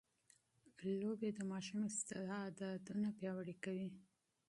لوبې 1.01 1.29
د 1.33 1.39
ماشوم 1.51 1.81
استعدادونه 1.91 3.07
پياوړي 3.17 3.55
کوي. 3.63 3.89